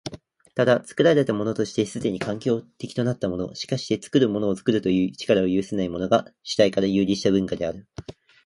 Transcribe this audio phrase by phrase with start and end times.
[0.55, 7.87] ただ、作られたものとして既に環境的となったもの、しかして作るものを作るという力を有せないものが、主体から遊離した文化である。